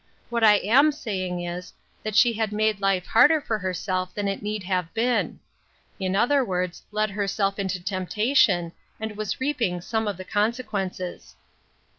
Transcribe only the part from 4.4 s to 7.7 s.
need have been; in other words, led herself